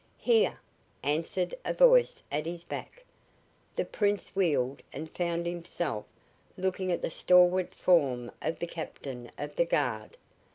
[0.17, 0.59] "Here!"
[1.03, 3.05] answered a voice at his back.
[3.75, 6.05] The Prince wheeled and found himself
[6.57, 10.17] looking at the stalwart form of the captain of the guard.